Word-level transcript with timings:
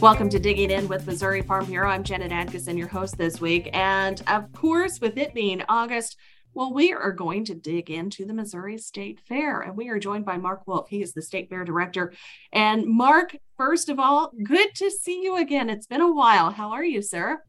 Welcome 0.00 0.28
to 0.28 0.38
Digging 0.38 0.70
In 0.70 0.86
with 0.86 1.08
Missouri 1.08 1.42
Farm 1.42 1.64
Bureau. 1.64 1.90
I'm 1.90 2.04
Janet 2.04 2.30
Adkison, 2.30 2.78
your 2.78 2.86
host 2.86 3.18
this 3.18 3.40
week. 3.40 3.68
And 3.72 4.22
of 4.28 4.52
course, 4.52 5.00
with 5.00 5.18
it 5.18 5.34
being 5.34 5.64
August, 5.68 6.16
well, 6.54 6.72
we 6.72 6.92
are 6.92 7.10
going 7.10 7.44
to 7.46 7.56
dig 7.56 7.90
into 7.90 8.24
the 8.24 8.32
Missouri 8.32 8.78
State 8.78 9.18
Fair. 9.26 9.60
And 9.60 9.76
we 9.76 9.88
are 9.88 9.98
joined 9.98 10.24
by 10.24 10.36
Mark 10.36 10.68
Wolfe. 10.68 10.88
He 10.88 11.02
is 11.02 11.14
the 11.14 11.20
State 11.20 11.50
Fair 11.50 11.64
Director. 11.64 12.12
And 12.52 12.86
Mark, 12.86 13.36
first 13.56 13.88
of 13.88 13.98
all, 13.98 14.30
good 14.44 14.72
to 14.76 14.88
see 14.88 15.20
you 15.20 15.38
again. 15.38 15.68
It's 15.68 15.88
been 15.88 16.00
a 16.00 16.12
while. 16.12 16.52
How 16.52 16.70
are 16.70 16.84
you, 16.84 17.02
sir? 17.02 17.42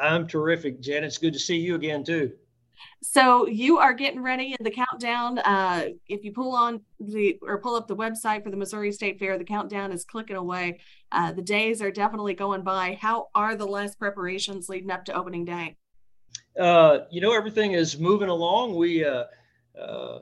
I'm 0.00 0.26
terrific, 0.26 0.80
Janet. 0.80 1.04
It's 1.04 1.18
good 1.18 1.34
to 1.34 1.38
see 1.38 1.58
you 1.58 1.76
again, 1.76 2.02
too. 2.02 2.32
So 3.02 3.48
you 3.48 3.78
are 3.78 3.92
getting 3.92 4.22
ready 4.22 4.54
in 4.58 4.64
the 4.64 4.70
countdown. 4.70 5.38
Uh, 5.40 5.88
if 6.08 6.24
you 6.24 6.32
pull 6.32 6.54
on 6.54 6.80
the 7.00 7.36
or 7.42 7.60
pull 7.60 7.74
up 7.74 7.88
the 7.88 7.96
website 7.96 8.44
for 8.44 8.50
the 8.50 8.56
Missouri 8.56 8.92
State 8.92 9.18
Fair, 9.18 9.38
the 9.38 9.44
countdown 9.44 9.90
is 9.90 10.04
clicking 10.04 10.36
away. 10.36 10.78
Uh, 11.10 11.32
the 11.32 11.42
days 11.42 11.82
are 11.82 11.90
definitely 11.90 12.34
going 12.34 12.62
by. 12.62 12.96
How 13.00 13.26
are 13.34 13.56
the 13.56 13.66
last 13.66 13.98
preparations 13.98 14.68
leading 14.68 14.90
up 14.90 15.04
to 15.06 15.14
opening 15.14 15.44
day? 15.44 15.76
Uh, 16.58 17.00
you 17.10 17.20
know, 17.20 17.34
everything 17.34 17.72
is 17.72 17.98
moving 17.98 18.28
along. 18.28 18.76
We 18.76 19.04
uh, 19.04 19.24
uh, 19.76 20.20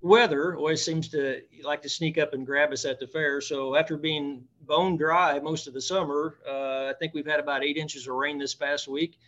weather 0.00 0.56
always 0.56 0.84
seems 0.84 1.08
to 1.10 1.42
like 1.62 1.82
to 1.82 1.88
sneak 1.88 2.18
up 2.18 2.32
and 2.32 2.44
grab 2.44 2.72
us 2.72 2.84
at 2.84 2.98
the 2.98 3.06
fair. 3.06 3.40
So 3.40 3.76
after 3.76 3.96
being 3.96 4.42
bone 4.62 4.96
dry 4.96 5.38
most 5.38 5.68
of 5.68 5.74
the 5.74 5.80
summer, 5.80 6.38
uh, 6.48 6.90
I 6.90 6.94
think 6.98 7.14
we've 7.14 7.26
had 7.26 7.38
about 7.38 7.64
eight 7.64 7.76
inches 7.76 8.08
of 8.08 8.14
rain 8.14 8.38
this 8.38 8.54
past 8.54 8.88
week 8.88 9.18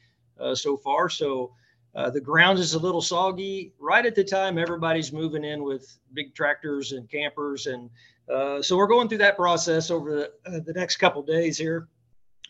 so 0.54 0.76
far. 0.76 1.08
So 1.08 1.52
uh, 1.94 2.10
the 2.10 2.20
ground 2.20 2.58
is 2.58 2.74
a 2.74 2.78
little 2.78 3.02
soggy. 3.02 3.72
Right 3.78 4.04
at 4.06 4.14
the 4.14 4.24
time 4.24 4.58
everybody's 4.58 5.12
moving 5.12 5.44
in 5.44 5.62
with 5.64 5.98
big 6.12 6.34
tractors 6.34 6.92
and 6.92 7.10
campers 7.10 7.66
and 7.66 7.90
uh, 8.32 8.62
so 8.62 8.76
we're 8.76 8.86
going 8.86 9.08
through 9.08 9.18
that 9.18 9.36
process 9.36 9.90
over 9.90 10.14
the, 10.14 10.50
uh, 10.50 10.60
the 10.64 10.72
next 10.72 10.96
couple 10.96 11.20
days 11.22 11.58
here. 11.58 11.88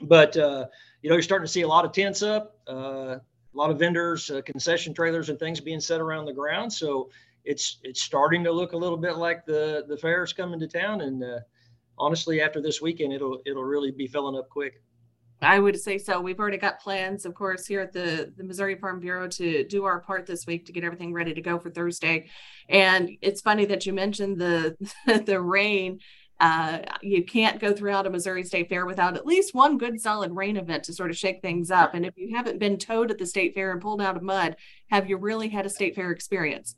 But 0.03 0.37
uh, 0.37 0.67
you 1.03 1.09
know 1.09 1.17
you're 1.17 1.23
starting 1.23 1.47
to 1.47 1.53
see 1.53 1.62
a 1.62 1.69
lot 1.69 1.84
of 1.84 1.92
tents 1.92 2.23
up 2.23 2.59
uh, 2.69 3.17
a 3.17 3.20
lot 3.55 3.70
of 3.70 3.79
vendors 3.79 4.31
concession 4.45 4.95
trailers 4.95 5.29
and 5.29 5.39
things 5.39 5.61
being 5.61 5.81
set 5.81 6.01
around 6.01 6.27
the 6.27 6.33
ground. 6.33 6.73
So 6.73 7.11
it's 7.45 7.79
it's 7.83 8.03
starting 8.03 8.45
to 8.45 8.53
look 8.53 8.73
a 8.73 8.77
little 8.77 8.98
bit 8.98 9.17
like 9.17 9.47
the 9.47 9.84
the 9.89 9.97
fair 9.97 10.23
is 10.23 10.33
coming 10.33 10.61
to 10.61 10.69
town. 10.69 11.01
And 11.01 11.25
honestly 11.98 12.41
after 12.41 12.61
this 12.61 12.81
weekend 12.81 13.12
it'll 13.12 13.41
it'll 13.47 13.64
really 13.64 13.91
be 13.91 14.07
filling 14.07 14.36
up 14.36 14.48
quick 14.48 14.83
I 15.42 15.58
would 15.58 15.80
say 15.80 15.96
so. 15.98 16.20
We've 16.20 16.38
already 16.38 16.58
got 16.58 16.80
plans, 16.80 17.24
of 17.24 17.34
course, 17.34 17.66
here 17.66 17.80
at 17.80 17.92
the, 17.92 18.33
the 18.36 18.44
Missouri 18.44 18.77
Farm 18.77 19.00
Bureau 19.00 19.27
to 19.28 19.66
do 19.66 19.84
our 19.84 20.00
part 20.00 20.27
this 20.27 20.46
week 20.46 20.66
to 20.66 20.72
get 20.72 20.84
everything 20.84 21.14
ready 21.14 21.33
to 21.33 21.41
go 21.41 21.58
for 21.58 21.70
Thursday. 21.70 22.28
And 22.69 23.10
it's 23.22 23.41
funny 23.41 23.64
that 23.66 23.86
you 23.86 23.92
mentioned 23.92 24.38
the 24.38 24.77
the 25.27 25.41
rain. 25.41 26.00
Uh, 26.38 26.80
you 27.02 27.22
can't 27.22 27.61
go 27.61 27.72
throughout 27.72 28.06
a 28.06 28.11
Missouri 28.11 28.42
State 28.44 28.70
Fair 28.70 28.86
without 28.86 29.16
at 29.16 29.27
least 29.27 29.55
one 29.55 29.77
good 29.77 30.00
solid 30.00 30.34
rain 30.34 30.56
event 30.56 30.84
to 30.84 30.92
sort 30.92 31.11
of 31.11 31.16
shake 31.16 31.42
things 31.42 31.70
up. 31.70 31.94
And 31.94 32.06
if 32.06 32.16
you 32.16 32.34
haven't 32.34 32.58
been 32.58 32.78
towed 32.78 33.11
at 33.11 33.18
the 33.18 33.27
state 33.27 33.55
fair 33.55 33.72
and 33.72 33.80
pulled 33.80 34.00
out 34.00 34.16
of 34.16 34.22
mud, 34.22 34.56
have 34.91 35.08
you 35.08 35.18
really 35.18 35.48
had 35.48 35.66
a 35.66 35.70
state 35.70 35.94
fair 35.94 36.11
experience? 36.11 36.77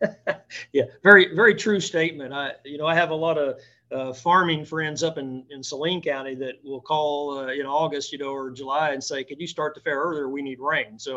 yeah, 0.72 0.84
very 1.02 1.34
very 1.34 1.54
true 1.54 1.80
statement. 1.80 2.32
I 2.32 2.52
you 2.64 2.78
know 2.78 2.86
I 2.86 2.94
have 2.94 3.10
a 3.10 3.14
lot 3.14 3.38
of 3.38 3.58
uh, 3.92 4.12
farming 4.12 4.64
friends 4.64 5.02
up 5.02 5.18
in, 5.18 5.44
in 5.50 5.62
Saline 5.62 6.02
County 6.02 6.34
that 6.34 6.54
will 6.64 6.80
call 6.80 7.38
uh, 7.38 7.46
in 7.48 7.66
August, 7.66 8.12
you 8.12 8.18
know, 8.18 8.30
or 8.30 8.50
July 8.50 8.90
and 8.90 9.02
say, 9.02 9.22
"Could 9.22 9.40
you 9.40 9.46
start 9.46 9.74
the 9.74 9.80
fair 9.80 10.00
earlier? 10.00 10.28
We 10.28 10.42
need 10.42 10.58
rain." 10.60 10.98
So, 10.98 11.16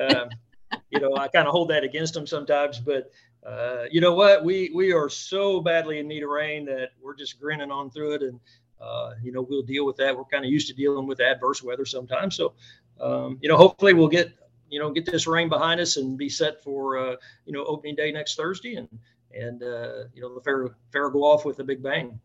uh, 0.00 0.26
you 0.90 1.00
know, 1.00 1.16
I 1.16 1.28
kind 1.28 1.48
of 1.48 1.52
hold 1.52 1.70
that 1.70 1.82
against 1.82 2.14
them 2.14 2.26
sometimes, 2.26 2.78
but 2.78 3.10
uh, 3.44 3.84
you 3.90 4.00
know 4.00 4.14
what? 4.14 4.44
We 4.44 4.70
we 4.74 4.92
are 4.92 5.08
so 5.08 5.60
badly 5.60 5.98
in 5.98 6.08
need 6.08 6.22
of 6.22 6.30
rain 6.30 6.64
that 6.66 6.90
we're 7.02 7.16
just 7.16 7.40
grinning 7.40 7.70
on 7.70 7.90
through 7.90 8.14
it, 8.14 8.22
and 8.22 8.38
uh, 8.80 9.14
you 9.22 9.32
know, 9.32 9.42
we'll 9.42 9.62
deal 9.62 9.84
with 9.84 9.96
that. 9.96 10.16
We're 10.16 10.24
kind 10.24 10.44
of 10.44 10.50
used 10.50 10.68
to 10.68 10.74
dealing 10.74 11.06
with 11.06 11.20
adverse 11.20 11.62
weather 11.62 11.84
sometimes, 11.84 12.36
so 12.36 12.54
um, 13.00 13.38
you 13.42 13.48
know, 13.48 13.56
hopefully 13.56 13.92
we'll 13.92 14.08
get 14.08 14.32
you 14.70 14.78
know 14.78 14.90
get 14.90 15.04
this 15.04 15.26
rain 15.26 15.48
behind 15.48 15.80
us 15.80 15.96
and 15.96 16.16
be 16.16 16.28
set 16.28 16.62
for 16.62 16.98
uh, 16.98 17.16
you 17.44 17.52
know 17.52 17.64
opening 17.64 17.94
day 17.94 18.10
next 18.12 18.36
Thursday 18.36 18.76
and 18.76 18.88
and 19.34 19.62
uh, 19.62 20.04
you 20.12 20.22
know 20.22 20.34
the 20.34 20.40
fair 20.42 20.68
fair 20.92 21.10
go 21.10 21.24
off 21.24 21.44
with 21.44 21.58
a 21.60 21.64
big 21.64 21.82
bang. 21.82 22.18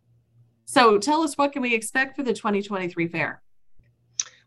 So 0.66 0.98
tell 0.98 1.22
us 1.24 1.38
what 1.38 1.52
can 1.52 1.62
we 1.62 1.74
expect 1.74 2.16
for 2.16 2.24
the 2.24 2.34
2023 2.34 3.08
fair? 3.08 3.42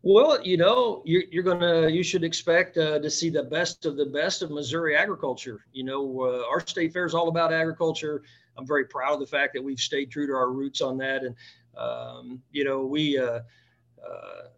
Well, 0.05 0.43
you 0.43 0.56
know, 0.56 1.03
you're, 1.05 1.25
you're 1.31 1.43
gonna 1.43 1.89
you 1.89 2.03
should 2.03 2.25
expect 2.25 2.77
uh, 2.77 2.99
to 2.99 3.11
see 3.11 3.31
the 3.31 3.45
best 3.45 3.87
of 3.87 3.97
the 3.97 4.06
best 4.06 4.43
of 4.43 4.51
Missouri 4.51 4.97
agriculture. 4.97 5.65
You 5.72 5.84
know, 5.84 6.22
uh, 6.22 6.51
our 6.51 6.61
state 6.67 6.93
fair 6.93 7.06
is 7.06 7.15
all 7.15 7.28
about 7.28 7.53
agriculture. 7.53 8.22
I'm 8.56 8.67
very 8.67 8.84
proud 8.84 9.15
of 9.15 9.21
the 9.21 9.27
fact 9.27 9.55
that 9.55 9.62
we've 9.62 9.81
stayed 9.81 10.11
true 10.11 10.27
to 10.27 10.33
our 10.33 10.51
roots 10.51 10.81
on 10.81 10.99
that, 10.99 11.22
and 11.22 11.34
um, 11.77 12.43
you 12.51 12.65
know, 12.65 12.84
we. 12.84 13.19
Uh, 13.19 13.41
uh 14.05 14.49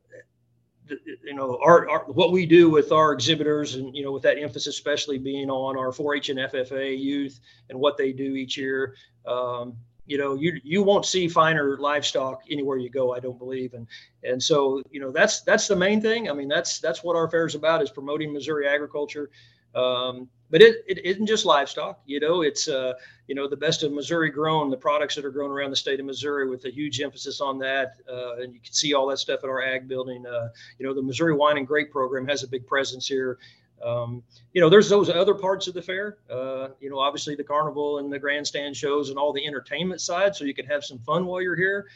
you 0.89 1.35
know 1.35 1.59
our, 1.63 1.89
our, 1.89 2.05
what 2.07 2.33
we 2.33 2.45
do 2.47 2.69
with 2.69 2.93
our 2.93 3.13
exhibitors 3.13 3.77
and 3.77 3.95
you 3.97 4.05
know 4.05 4.13
with 4.13 4.23
that 4.23 4.39
emphasis 4.39 4.67
especially 4.67 5.19
being 5.19 5.51
on 5.51 5.79
our 5.79 5.91
4-h 5.91 6.29
and 6.29 6.39
ffa 6.39 6.99
youth 6.99 7.41
and 7.71 7.79
what 7.79 7.97
they 7.97 8.13
do 8.13 8.35
each 8.35 8.57
year 8.57 8.95
um, 9.27 9.75
you 10.07 10.19
know 10.19 10.35
you 10.35 10.61
you 10.63 10.83
won't 10.83 11.07
see 11.07 11.29
finer 11.29 11.79
livestock 11.79 12.43
anywhere 12.51 12.77
you 12.77 12.91
go 12.91 13.15
i 13.15 13.21
don't 13.21 13.39
believe. 13.39 13.75
And 13.75 13.87
and 14.23 14.43
so 14.43 14.83
you 14.91 15.01
know 15.01 15.11
that's 15.11 15.41
that's 15.43 15.69
the 15.69 15.77
main 15.77 16.01
thing. 16.01 16.29
I 16.31 16.35
mean 16.35 16.49
that's 16.49 16.79
that's 16.79 17.03
what 17.03 17.17
our 17.17 17.29
fair 17.31 17.47
is 17.47 17.55
about 17.55 17.83
is 17.83 17.91
promoting 17.91 18.33
missouri 18.33 18.69
agriculture 18.69 19.31
um, 19.75 20.29
but 20.51 20.63
it, 20.63 20.85
it 20.87 21.05
isn't 21.05 21.27
just 21.27 21.45
livestock. 21.45 22.01
You 22.07 22.21
know, 22.21 22.43
it's 22.43 22.69
uh, 22.69 22.93
you 23.27 23.35
know 23.35 23.49
the 23.49 23.57
best 23.57 23.83
of 23.83 23.93
Missouri 23.93 24.31
grown, 24.31 24.71
the 24.71 24.77
products 24.77 25.15
that 25.17 25.25
are 25.25 25.31
grown 25.31 25.51
around 25.51 25.71
the 25.71 25.77
state 25.77 26.01
of 26.01 26.07
Missouri, 26.07 26.49
with 26.49 26.65
a 26.65 26.71
huge 26.71 27.01
emphasis 27.01 27.41
on 27.41 27.59
that. 27.59 27.97
Uh, 28.09 28.37
and 28.37 28.55
you 28.55 28.61
can 28.61 28.73
see 28.73 28.95
all 28.95 29.07
that 29.09 29.19
stuff 29.19 29.41
at 29.43 29.51
our 29.51 29.63
ag 29.63 29.89
building. 29.89 30.25
Uh, 30.27 30.49
you 30.79 30.87
know, 30.87 30.95
the 30.95 31.03
Missouri 31.03 31.35
Wine 31.35 31.59
and 31.59 31.67
Grape 31.67 31.91
Program 31.91 32.27
has 32.29 32.43
a 32.43 32.49
big 32.49 32.67
presence 32.67 33.07
here. 33.07 33.39
Um, 33.85 34.23
you 34.53 34.61
know, 34.61 34.71
there's 34.71 34.89
those 34.89 35.11
other 35.11 35.35
parts 35.35 35.67
of 35.67 35.75
the 35.75 35.83
fair. 35.83 36.19
Uh, 36.31 36.69
you 36.81 36.89
know, 36.89 36.99
obviously 36.99 37.35
the 37.35 37.45
carnival 37.45 37.99
and 37.99 38.13
the 38.13 38.19
grandstand 38.19 38.77
shows 38.77 39.11
and 39.11 39.19
all 39.19 39.33
the 39.33 39.45
entertainment 39.45 40.01
side, 40.01 40.35
so 40.37 40.45
you 40.45 40.55
can 40.55 40.67
have 40.67 40.85
some 40.85 40.99
fun 41.01 41.27
while 41.27 41.43
you're 41.43 41.57
here. 41.57 41.87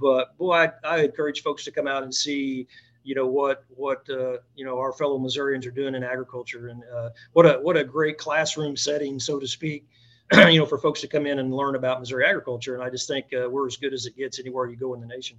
But 0.00 0.36
boy, 0.38 0.54
I, 0.54 0.72
I 0.84 0.98
encourage 1.02 1.42
folks 1.42 1.64
to 1.64 1.70
come 1.70 1.86
out 1.86 2.02
and 2.02 2.14
see 2.14 2.66
you 3.08 3.14
know 3.14 3.26
what 3.26 3.64
what 3.68 4.06
uh, 4.10 4.36
you 4.54 4.66
know 4.66 4.78
our 4.78 4.92
fellow 4.92 5.18
Missourians 5.18 5.64
are 5.64 5.70
doing 5.70 5.94
in 5.94 6.04
agriculture, 6.04 6.68
and 6.68 6.82
uh, 6.94 7.08
what 7.32 7.46
a 7.46 7.54
what 7.54 7.74
a 7.74 7.82
great 7.82 8.18
classroom 8.18 8.76
setting, 8.76 9.18
so 9.18 9.40
to 9.40 9.48
speak. 9.48 9.88
you 10.34 10.58
know, 10.58 10.66
for 10.66 10.76
folks 10.76 11.00
to 11.00 11.08
come 11.08 11.26
in 11.26 11.38
and 11.38 11.54
learn 11.54 11.74
about 11.74 12.00
Missouri 12.00 12.26
agriculture, 12.26 12.74
and 12.74 12.84
I 12.84 12.90
just 12.90 13.08
think 13.08 13.24
uh, 13.32 13.48
we're 13.48 13.66
as 13.66 13.78
good 13.78 13.94
as 13.94 14.04
it 14.04 14.14
gets 14.14 14.38
anywhere 14.38 14.66
you 14.66 14.76
go 14.76 14.92
in 14.92 15.00
the 15.00 15.06
nation. 15.06 15.38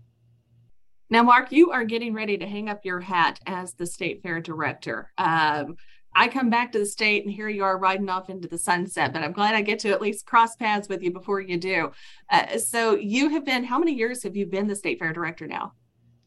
Now, 1.12 1.22
Mark, 1.22 1.52
you 1.52 1.70
are 1.70 1.84
getting 1.84 2.12
ready 2.12 2.40
to 2.40 2.48
hang 2.48 2.70
up 2.70 2.84
your 2.84 3.00
hat 3.00 3.40
as 3.46 3.76
the 3.76 3.86
state 3.86 4.24
fair 4.24 4.42
director. 4.42 5.12
Um, 5.20 5.76
I 6.16 6.28
come 6.28 6.50
back 6.50 6.72
to 6.72 6.80
the 6.80 6.88
state 6.88 7.24
and 7.24 7.32
here 7.32 7.50
you 7.50 7.64
are 7.64 7.78
riding 7.78 8.10
off 8.10 8.32
into 8.32 8.48
the 8.48 8.58
sunset, 8.58 9.14
but 9.14 9.22
I'm 9.22 9.32
glad 9.32 9.54
I 9.54 9.62
get 9.62 9.78
to 9.80 9.92
at 9.92 10.02
least 10.02 10.26
cross 10.26 10.56
paths 10.56 10.90
with 10.90 11.04
you 11.04 11.12
before 11.12 11.40
you 11.40 11.58
do. 11.58 11.92
Uh, 12.32 12.58
so, 12.58 12.96
you 12.96 13.30
have 13.30 13.46
been, 13.46 13.64
how 13.64 13.78
many 13.78 13.94
years 13.94 14.24
have 14.24 14.36
you 14.36 14.48
been 14.48 14.66
the 14.66 14.76
state 14.76 14.98
fair 14.98 15.14
director 15.14 15.46
now? 15.46 15.74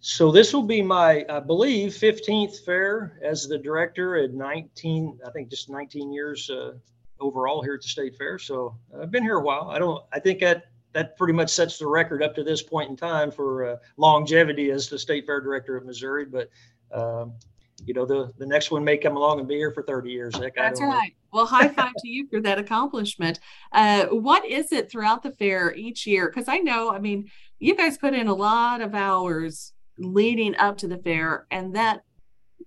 So 0.04 0.32
this 0.32 0.52
will 0.52 0.64
be 0.64 0.82
my, 0.82 1.24
I 1.28 1.38
believe, 1.38 1.92
15th 1.92 2.64
fair 2.64 3.20
as 3.22 3.46
the 3.46 3.56
director 3.56 4.16
at 4.16 4.34
19, 4.34 5.20
I 5.24 5.30
think 5.30 5.48
just 5.48 5.70
19 5.70 6.12
years 6.12 6.50
uh, 6.50 6.72
overall 7.20 7.62
here 7.62 7.74
at 7.74 7.82
the 7.82 7.88
state 7.88 8.16
fair. 8.18 8.36
So 8.36 8.76
I've 9.00 9.12
been 9.12 9.22
here 9.22 9.36
a 9.36 9.42
while. 9.42 9.70
I 9.70 9.78
don't, 9.78 10.04
I 10.12 10.18
think 10.18 10.40
that 10.40 10.64
that 10.92 11.16
pretty 11.16 11.34
much 11.34 11.50
sets 11.50 11.78
the 11.78 11.86
record 11.86 12.20
up 12.20 12.34
to 12.34 12.42
this 12.42 12.64
point 12.64 12.90
in 12.90 12.96
time 12.96 13.30
for 13.30 13.64
uh, 13.64 13.76
longevity 13.96 14.72
as 14.72 14.88
the 14.88 14.98
state 14.98 15.24
fair 15.24 15.40
director 15.40 15.76
of 15.76 15.86
Missouri. 15.86 16.24
But 16.24 16.50
um, 16.92 17.34
you 17.86 17.94
know, 17.94 18.04
the 18.04 18.32
the 18.38 18.46
next 18.46 18.72
one 18.72 18.82
may 18.82 18.98
come 18.98 19.16
along 19.16 19.38
and 19.38 19.46
be 19.46 19.54
here 19.54 19.70
for 19.70 19.84
30 19.84 20.10
years. 20.10 20.36
Heck, 20.36 20.56
That's 20.56 20.80
right. 20.80 21.14
Know. 21.32 21.38
Well, 21.38 21.46
high 21.46 21.68
five 21.76 21.94
to 21.96 22.08
you 22.08 22.26
for 22.28 22.40
that 22.40 22.58
accomplishment. 22.58 23.38
Uh, 23.70 24.06
what 24.06 24.44
is 24.44 24.72
it 24.72 24.90
throughout 24.90 25.22
the 25.22 25.30
fair 25.30 25.72
each 25.74 26.08
year? 26.08 26.28
Because 26.28 26.48
I 26.48 26.58
know, 26.58 26.90
I 26.90 26.98
mean, 26.98 27.30
you 27.60 27.76
guys 27.76 27.96
put 27.96 28.14
in 28.14 28.26
a 28.26 28.34
lot 28.34 28.80
of 28.80 28.96
hours 28.96 29.72
leading 30.02 30.56
up 30.56 30.78
to 30.78 30.88
the 30.88 30.98
fair 30.98 31.46
and 31.50 31.74
that 31.74 32.02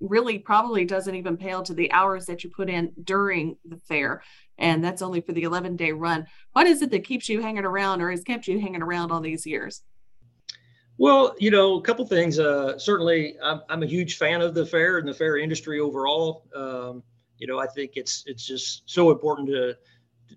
really 0.02 0.38
probably 0.38 0.86
doesn't 0.86 1.16
even 1.16 1.38
pale 1.38 1.64
to 1.64 1.74
the 1.74 1.92
hours 1.92 2.26
that 2.26 2.44
you 2.44 2.50
put 2.50 2.70
in 2.70 2.92
during 3.04 3.56
the 3.66 3.78
fair 3.78 4.22
and 4.58 4.84
that's 4.84 5.02
only 5.02 5.22
for 5.22 5.34
the 5.34 5.44
11 5.44 5.76
day 5.76 5.92
run. 5.92 6.26
What 6.54 6.68
is 6.68 6.82
it 6.82 6.92
that 6.92 7.04
keeps 7.04 7.28
you 7.30 7.42
hanging 7.42 7.66
around 7.66 8.02
or 8.02 8.12
has 8.12 8.24
kept 8.24 8.48
you 8.48 8.60
hanging 8.60 8.82
around 8.82 9.12
all 9.12 9.22
these 9.22 9.46
years? 9.46 9.84
Well 10.98 11.36
you 11.40 11.52
know 11.52 11.78
a 11.78 11.82
couple 11.82 12.06
things 12.06 12.40
uh, 12.40 12.78
certainly 12.78 13.36
I'm, 13.42 13.62
I'm, 13.70 13.84
a 13.84 13.88
huge 13.88 14.18
fan 14.18 14.42
of 14.42 14.54
the 14.54 14.66
fair 14.66 14.98
and 14.98 15.08
the 15.08 15.14
fair 15.14 15.38
industry 15.38 15.80
overall. 15.80 16.46
Um, 16.56 17.04
you 17.38 17.48
know 17.48 17.60
i 17.60 17.68
think 17.68 17.92
it's 17.96 18.24
it's 18.28 18.46
just 18.46 18.84
so 18.86 19.12
important 19.12 19.48
to 19.48 19.76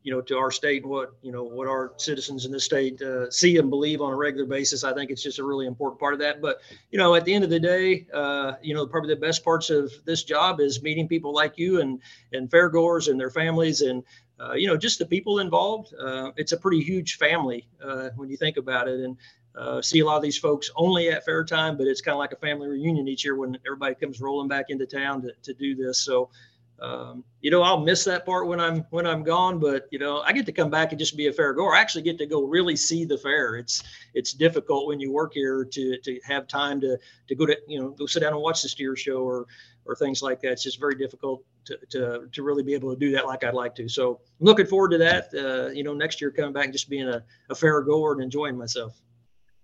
you 0.02 0.12
know, 0.12 0.20
to 0.20 0.36
our 0.38 0.50
state 0.50 0.82
and 0.82 0.90
what, 0.90 1.12
you 1.22 1.32
know, 1.32 1.42
what 1.42 1.68
our 1.68 1.92
citizens 1.96 2.44
in 2.44 2.52
the 2.52 2.60
state 2.60 3.00
uh, 3.02 3.30
see 3.30 3.58
and 3.58 3.68
believe 3.70 4.00
on 4.00 4.12
a 4.12 4.16
regular 4.16 4.46
basis. 4.46 4.84
I 4.84 4.94
think 4.94 5.10
it's 5.10 5.22
just 5.22 5.38
a 5.38 5.44
really 5.44 5.66
important 5.66 6.00
part 6.00 6.14
of 6.14 6.20
that. 6.20 6.40
But, 6.40 6.60
you 6.90 6.98
know, 6.98 7.14
at 7.14 7.24
the 7.24 7.34
end 7.34 7.44
of 7.44 7.50
the 7.50 7.60
day, 7.60 8.06
uh, 8.12 8.52
you 8.62 8.74
know, 8.74 8.86
probably 8.86 9.14
the 9.14 9.20
best 9.20 9.44
parts 9.44 9.70
of 9.70 9.92
this 10.04 10.24
job 10.24 10.60
is 10.60 10.82
meeting 10.82 11.08
people 11.08 11.34
like 11.34 11.58
you 11.58 11.80
and, 11.80 12.00
and 12.32 12.50
fairgoers 12.50 13.08
and 13.08 13.18
their 13.20 13.30
families 13.30 13.80
and, 13.80 14.02
uh, 14.40 14.52
you 14.52 14.66
know, 14.66 14.76
just 14.76 14.98
the 14.98 15.06
people 15.06 15.40
involved. 15.40 15.92
Uh, 15.94 16.30
it's 16.36 16.52
a 16.52 16.56
pretty 16.56 16.80
huge 16.80 17.16
family 17.16 17.66
uh, 17.82 18.10
when 18.16 18.28
you 18.28 18.36
think 18.36 18.56
about 18.56 18.88
it. 18.88 19.00
And, 19.00 19.16
uh, 19.56 19.82
see 19.82 19.98
a 19.98 20.04
lot 20.04 20.16
of 20.16 20.22
these 20.22 20.38
folks 20.38 20.70
only 20.76 21.08
at 21.08 21.24
fair 21.24 21.44
time, 21.44 21.76
but 21.76 21.86
it's 21.86 22.00
kind 22.00 22.12
of 22.12 22.20
like 22.20 22.32
a 22.32 22.36
family 22.36 22.68
reunion 22.68 23.08
each 23.08 23.24
year 23.24 23.34
when 23.34 23.58
everybody 23.66 23.94
comes 23.94 24.20
rolling 24.20 24.46
back 24.46 24.66
into 24.68 24.86
town 24.86 25.20
to, 25.20 25.32
to 25.42 25.52
do 25.52 25.74
this. 25.74 25.98
So, 25.98 26.30
um, 26.80 27.24
you 27.40 27.50
know, 27.50 27.62
I'll 27.62 27.80
miss 27.80 28.04
that 28.04 28.24
part 28.24 28.46
when 28.46 28.60
I'm 28.60 28.84
when 28.90 29.06
I'm 29.06 29.22
gone, 29.22 29.58
but 29.58 29.88
you 29.90 29.98
know, 29.98 30.20
I 30.20 30.32
get 30.32 30.46
to 30.46 30.52
come 30.52 30.70
back 30.70 30.92
and 30.92 30.98
just 30.98 31.16
be 31.16 31.26
a 31.26 31.32
fair 31.32 31.52
goer. 31.52 31.74
I 31.74 31.80
actually 31.80 32.02
get 32.02 32.18
to 32.18 32.26
go 32.26 32.44
really 32.44 32.76
see 32.76 33.04
the 33.04 33.18
fair. 33.18 33.56
It's 33.56 33.82
it's 34.14 34.32
difficult 34.32 34.86
when 34.86 35.00
you 35.00 35.12
work 35.12 35.34
here 35.34 35.64
to 35.64 35.98
to 35.98 36.20
have 36.24 36.46
time 36.46 36.80
to 36.82 36.96
to 37.28 37.34
go 37.34 37.46
to 37.46 37.56
you 37.66 37.80
know 37.80 37.90
go 37.90 38.06
sit 38.06 38.20
down 38.20 38.32
and 38.32 38.42
watch 38.42 38.62
the 38.62 38.68
steer 38.68 38.94
show 38.94 39.22
or 39.22 39.46
or 39.86 39.96
things 39.96 40.22
like 40.22 40.40
that. 40.42 40.52
It's 40.52 40.62
just 40.62 40.78
very 40.78 40.94
difficult 40.94 41.42
to 41.64 41.78
to, 41.90 42.28
to 42.30 42.42
really 42.42 42.62
be 42.62 42.74
able 42.74 42.92
to 42.94 42.98
do 42.98 43.10
that 43.12 43.26
like 43.26 43.42
I'd 43.42 43.54
like 43.54 43.74
to. 43.76 43.88
So 43.88 44.20
I'm 44.40 44.46
looking 44.46 44.66
forward 44.66 44.90
to 44.90 44.98
that. 44.98 45.34
Uh, 45.34 45.70
you 45.70 45.82
know, 45.82 45.94
next 45.94 46.20
year 46.20 46.30
coming 46.30 46.52
back 46.52 46.64
and 46.64 46.72
just 46.72 46.88
being 46.88 47.08
a, 47.08 47.24
a 47.50 47.54
fair 47.54 47.80
goer 47.82 48.12
and 48.12 48.22
enjoying 48.22 48.56
myself. 48.56 49.00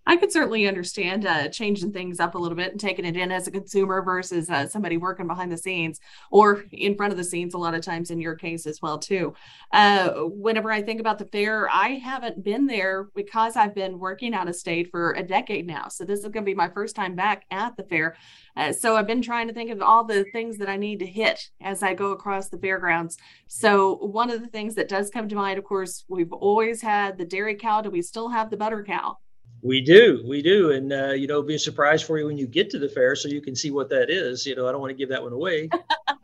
I 0.07 0.17
could 0.17 0.33
certainly 0.33 0.69
understand 0.69 1.27
uh, 1.27 1.49
changing 1.49 1.93
things 1.93 2.21
up 2.21 2.35
a 2.35 2.39
little 2.39 2.57
bit 2.57 2.73
and 2.73 2.81
taking 2.81 3.05
it 3.05 3.17
in 3.17 3.33
as 3.33 3.47
a 3.47 3.51
consumer 3.51 4.03
versus 4.03 4.51
uh, 4.51 4.67
somebody 4.67 4.97
working 4.97 5.27
behind 5.27 5.51
the 5.51 5.57
scenes 5.57 5.99
or 6.31 6.65
in 6.73 6.95
front 6.95 7.13
of 7.13 7.17
the 7.17 7.25
scenes. 7.25 7.55
A 7.55 7.59
lot 7.59 7.75
of 7.75 7.83
times, 7.83 8.11
in 8.11 8.21
your 8.21 8.35
case 8.35 8.67
as 8.67 8.83
well, 8.83 8.99
too. 8.99 9.35
Uh, 9.73 10.11
whenever 10.25 10.71
I 10.71 10.83
think 10.83 11.01
about 11.01 11.19
the 11.19 11.25
fair, 11.27 11.69
I 11.71 11.91
haven't 11.91 12.45
been 12.45 12.67
there 12.67 13.09
because 13.15 13.57
I've 13.57 13.75
been 13.75 13.99
working 13.99 14.35
out 14.35 14.49
of 14.49 14.57
state 14.57 14.91
for 14.91 15.13
a 15.13 15.23
decade 15.23 15.67
now. 15.67 15.89
So 15.89 16.05
this 16.05 16.21
is 16.21 16.25
going 16.25 16.45
to 16.45 16.51
be 16.51 16.55
my 16.55 16.69
first 16.69 16.95
time 16.95 17.15
back 17.15 17.45
at 17.51 17.77
the 17.77 17.85
fair. 17.85 18.17
Uh, 18.57 18.73
so 18.73 18.97
I've 18.97 19.07
been 19.07 19.23
trying 19.23 19.49
to 19.49 19.55
think 19.55 19.71
of 19.71 19.81
all 19.81 20.05
the 20.05 20.25
things 20.33 20.59
that 20.59 20.69
I 20.69 20.77
need 20.77 20.99
to 21.01 21.07
hit 21.07 21.51
as 21.61 21.83
I 21.83 21.95
go 21.95 22.13
across 22.13 22.49
the 22.49 22.59
fairgrounds. 22.59 23.17
So 23.47 23.97
one 23.97 24.31
of 24.31 24.41
the 24.41 24.49
things 24.49 24.75
that 24.75 24.89
does 24.89 25.11
come 25.11 25.29
to 25.29 25.35
mind, 25.35 25.59
of 25.59 25.65
course, 25.65 26.05
we've 26.09 26.33
always 26.33 26.83
had 26.83 27.17
the 27.17 27.25
dairy 27.25 27.55
cow. 27.55 27.81
Do 27.81 27.91
we 27.91 28.03
still 28.03 28.29
have 28.29 28.51
the 28.51 28.57
butter 28.57 28.85
cow? 28.85 29.19
We 29.65 29.81
do, 29.81 30.23
we 30.29 30.43
do, 30.43 30.73
and 30.73 30.93
uh, 30.93 31.13
you 31.13 31.27
know, 31.27 31.43
be 31.43 31.55
a 31.55 31.59
surprise 31.59 32.03
for 32.03 32.19
you 32.19 32.27
when 32.27 32.39
you 32.39 32.47
get 32.47 32.71
to 32.71 32.79
the 32.79 32.89
fair, 32.89 33.17
so 33.17 33.29
you 33.29 33.41
can 33.41 33.57
see 33.57 33.71
what 33.73 33.89
that 33.91 34.11
is. 34.11 34.47
You 34.47 34.55
know, 34.57 34.69
I 34.69 34.73
don't 34.73 34.81
want 34.83 34.91
to 34.93 34.97
give 34.97 35.09
that 35.09 35.23
one 35.23 35.33
away, 35.33 35.71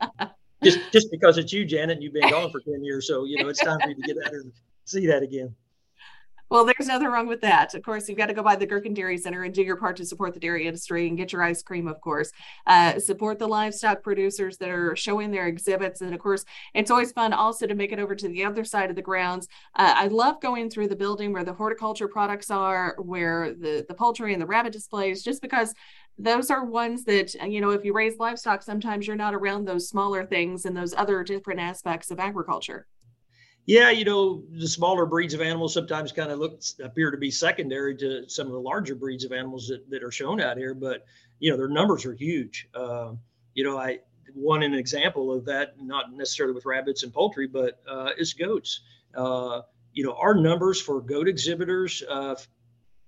just 0.63 0.79
just 0.93 1.09
because 1.11 1.37
it's 1.39 1.51
you, 1.51 1.65
Janet, 1.65 1.95
and 1.97 2.03
you've 2.03 2.13
been 2.13 2.29
gone 2.29 2.51
for 2.51 2.61
ten 2.61 2.83
years, 2.83 3.07
so 3.07 3.25
you 3.25 3.43
know 3.43 3.49
it's 3.49 3.59
time 3.63 3.79
for 3.81 3.89
you 3.89 3.95
to 3.95 4.01
get 4.01 4.17
out 4.25 4.33
and 4.33 4.53
see 4.85 5.07
that 5.07 5.23
again. 5.23 5.55
Well, 6.51 6.65
there's 6.65 6.89
nothing 6.89 7.07
wrong 7.07 7.27
with 7.27 7.39
that. 7.41 7.73
Of 7.75 7.81
course, 7.81 8.09
you've 8.09 8.17
got 8.17 8.25
to 8.25 8.33
go 8.33 8.43
by 8.43 8.57
the 8.57 8.65
Gherkin 8.65 8.93
Dairy 8.93 9.17
Center 9.17 9.43
and 9.43 9.53
do 9.53 9.63
your 9.63 9.77
part 9.77 9.95
to 9.95 10.05
support 10.05 10.33
the 10.33 10.39
dairy 10.41 10.67
industry 10.67 11.07
and 11.07 11.15
get 11.15 11.31
your 11.31 11.41
ice 11.41 11.63
cream, 11.63 11.87
of 11.87 12.01
course. 12.01 12.29
Uh, 12.67 12.99
support 12.99 13.39
the 13.39 13.47
livestock 13.47 14.03
producers 14.03 14.57
that 14.57 14.67
are 14.67 14.93
showing 14.93 15.31
their 15.31 15.47
exhibits. 15.47 16.01
And 16.01 16.13
of 16.13 16.19
course, 16.19 16.43
it's 16.73 16.91
always 16.91 17.13
fun 17.13 17.31
also 17.31 17.67
to 17.67 17.73
make 17.73 17.93
it 17.93 17.99
over 17.99 18.15
to 18.15 18.27
the 18.27 18.43
other 18.43 18.65
side 18.65 18.89
of 18.89 18.97
the 18.97 19.01
grounds. 19.01 19.47
Uh, 19.77 19.93
I 19.95 20.07
love 20.07 20.41
going 20.41 20.69
through 20.69 20.89
the 20.89 20.95
building 20.97 21.31
where 21.31 21.45
the 21.45 21.53
horticulture 21.53 22.09
products 22.09 22.51
are, 22.51 22.97
where 22.99 23.53
the, 23.53 23.85
the 23.87 23.95
poultry 23.95 24.33
and 24.33 24.41
the 24.41 24.45
rabbit 24.45 24.73
displays, 24.73 25.23
just 25.23 25.41
because 25.41 25.73
those 26.17 26.51
are 26.51 26.65
ones 26.65 27.05
that 27.05 27.33
you 27.49 27.61
know 27.61 27.69
if 27.69 27.85
you 27.85 27.93
raise 27.93 28.19
livestock 28.19 28.61
sometimes 28.61 29.07
you're 29.07 29.15
not 29.15 29.33
around 29.33 29.63
those 29.65 29.87
smaller 29.87 30.25
things 30.25 30.65
and 30.65 30.75
those 30.75 30.93
other 30.93 31.23
different 31.23 31.61
aspects 31.61 32.11
of 32.11 32.19
agriculture 32.19 32.85
yeah, 33.65 33.89
you 33.89 34.05
know, 34.05 34.43
the 34.51 34.67
smaller 34.67 35.05
breeds 35.05 35.33
of 35.33 35.41
animals 35.41 35.73
sometimes 35.73 36.11
kind 36.11 36.31
of 36.31 36.39
look 36.39 36.61
appear 36.83 37.11
to 37.11 37.17
be 37.17 37.31
secondary 37.31 37.95
to 37.97 38.27
some 38.27 38.47
of 38.47 38.53
the 38.53 38.59
larger 38.59 38.95
breeds 38.95 39.23
of 39.23 39.31
animals 39.31 39.67
that, 39.67 39.89
that 39.89 40.03
are 40.03 40.11
shown 40.11 40.41
out 40.41 40.57
here, 40.57 40.73
but 40.73 41.05
you 41.39 41.51
know, 41.51 41.57
their 41.57 41.67
numbers 41.67 42.05
are 42.05 42.13
huge. 42.13 42.67
Uh, 42.73 43.13
you 43.53 43.63
know, 43.63 43.77
I 43.77 43.99
one 44.33 44.63
an 44.63 44.73
example 44.73 45.31
of 45.31 45.45
that, 45.45 45.75
not 45.81 46.13
necessarily 46.13 46.53
with 46.53 46.65
rabbits 46.65 47.03
and 47.03 47.13
poultry, 47.13 47.47
but 47.47 47.81
uh, 47.89 48.09
is 48.17 48.33
goats. 48.33 48.81
Uh, 49.15 49.61
you 49.93 50.03
know, 50.05 50.13
our 50.13 50.33
numbers 50.33 50.81
for 50.81 51.01
goat 51.01 51.27
exhibitors 51.27 52.01
uh, 52.09 52.35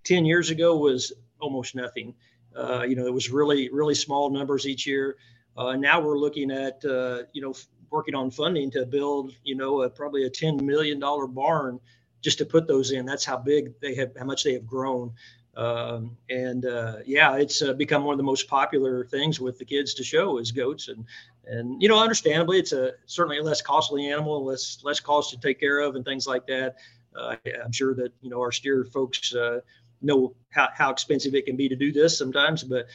10 0.04 0.26
years 0.26 0.50
ago 0.50 0.78
was 0.78 1.14
almost 1.40 1.76
nothing. 1.76 2.14
Uh, 2.56 2.84
you 2.84 2.96
know, 2.96 3.06
it 3.06 3.14
was 3.14 3.30
really, 3.30 3.70
really 3.72 3.96
small 3.96 4.30
numbers 4.30 4.68
each 4.68 4.86
year. 4.86 5.16
Uh, 5.56 5.76
now 5.76 6.02
we're 6.02 6.18
looking 6.18 6.52
at, 6.52 6.84
uh, 6.84 7.24
you 7.32 7.42
know, 7.42 7.54
working 7.94 8.16
on 8.16 8.32
funding 8.32 8.72
to 8.72 8.86
build, 8.86 9.34
you 9.44 9.56
know, 9.56 9.84
a, 9.84 9.90
probably 9.90 10.26
a 10.26 10.30
$10 10.30 10.62
million 10.62 11.00
barn 11.00 11.80
just 12.22 12.40
to 12.40 12.46
put 12.46 12.68
those 12.68 12.92
in. 12.92 13.06
That's 13.06 13.24
how 13.24 13.38
big 13.38 13.80
they 13.80 13.94
have, 13.96 14.12
how 14.18 14.26
much 14.26 14.44
they 14.44 14.54
have 14.54 14.66
grown. 14.66 15.14
Um, 15.56 16.18
and 16.30 16.66
uh, 16.66 16.98
yeah, 17.06 17.36
it's 17.36 17.62
uh, 17.62 17.74
become 17.74 18.04
one 18.04 18.14
of 18.14 18.18
the 18.18 18.24
most 18.24 18.48
popular 18.48 19.06
things 19.06 19.40
with 19.40 19.60
the 19.60 19.66
kids 19.66 19.94
to 19.96 20.04
show 20.04 20.40
is 20.40 20.52
goats. 20.52 20.88
And, 20.88 21.06
and, 21.46 21.82
you 21.82 21.88
know, 21.88 22.00
understandably, 22.00 22.58
it's 22.58 22.72
a 22.72 22.94
certainly 23.06 23.38
a 23.38 23.44
less 23.44 23.62
costly 23.62 24.10
animal, 24.10 24.44
less, 24.44 24.80
less 24.84 25.00
cost 25.00 25.30
to 25.30 25.40
take 25.40 25.60
care 25.60 25.80
of 25.80 25.96
and 25.96 26.04
things 26.04 26.26
like 26.26 26.48
that. 26.48 26.78
Uh, 27.16 27.36
I'm 27.64 27.72
sure 27.72 27.94
that, 27.94 28.12
you 28.22 28.32
know, 28.32 28.40
our 28.40 28.52
steer 28.52 28.84
folks 28.86 29.36
uh, 29.36 29.60
know 30.02 30.36
how, 30.50 30.70
how 30.74 30.90
expensive 30.92 31.36
it 31.36 31.46
can 31.46 31.56
be 31.56 31.70
to 31.70 31.76
do 31.76 31.92
this 31.92 32.18
sometimes, 32.18 32.64
but 32.64 32.88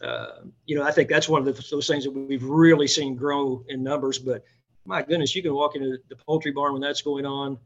uh, 0.00 0.42
you 0.66 0.76
know, 0.76 0.82
I 0.82 0.90
think 0.90 1.08
that's 1.08 1.28
one 1.28 1.46
of 1.46 1.56
the, 1.56 1.64
those 1.70 1.86
things 1.86 2.04
that 2.04 2.10
we've 2.10 2.42
really 2.42 2.88
seen 2.88 3.14
grow 3.14 3.64
in 3.68 3.82
numbers. 3.82 4.18
But 4.18 4.44
my 4.84 5.02
goodness, 5.02 5.34
you 5.34 5.42
can 5.42 5.54
walk 5.54 5.76
into 5.76 5.98
the 6.08 6.16
poultry 6.16 6.52
barn 6.52 6.72
when 6.72 6.82
that's 6.82 7.02
going 7.02 7.26
on. 7.26 7.58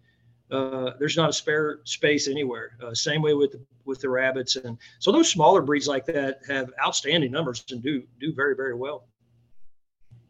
Uh, 0.50 0.90
there's 0.98 1.16
not 1.16 1.30
a 1.30 1.32
spare 1.32 1.80
space 1.84 2.28
anywhere. 2.28 2.76
Uh, 2.82 2.94
same 2.94 3.22
way 3.22 3.34
with 3.34 3.52
the, 3.52 3.60
with 3.84 4.00
the 4.00 4.08
rabbits, 4.08 4.56
and 4.56 4.78
so 5.00 5.10
those 5.10 5.28
smaller 5.28 5.60
breeds 5.60 5.88
like 5.88 6.06
that 6.06 6.38
have 6.48 6.70
outstanding 6.84 7.32
numbers 7.32 7.64
and 7.72 7.82
do 7.82 8.04
do 8.20 8.32
very 8.32 8.54
very 8.54 8.74
well. 8.74 9.08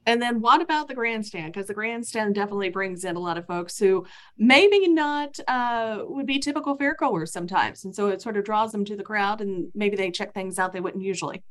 And 0.06 0.22
then 0.22 0.40
what 0.40 0.62
about 0.62 0.88
the 0.88 0.94
grandstand? 0.94 1.52
Because 1.52 1.66
the 1.66 1.74
grandstand 1.74 2.34
definitely 2.36 2.70
brings 2.70 3.04
in 3.04 3.16
a 3.16 3.20
lot 3.20 3.36
of 3.36 3.46
folks 3.46 3.76
who 3.76 4.06
maybe 4.38 4.88
not 4.88 5.38
uh, 5.48 5.98
would 6.04 6.26
be 6.26 6.38
typical 6.38 6.76
fair 6.76 6.96
fairgoers 6.98 7.28
sometimes, 7.28 7.84
and 7.84 7.94
so 7.94 8.06
it 8.06 8.22
sort 8.22 8.38
of 8.38 8.44
draws 8.44 8.72
them 8.72 8.86
to 8.86 8.96
the 8.96 9.02
crowd, 9.02 9.42
and 9.42 9.70
maybe 9.74 9.96
they 9.96 10.10
check 10.10 10.32
things 10.32 10.58
out 10.58 10.72
they 10.72 10.80
wouldn't 10.80 11.04
usually. 11.04 11.42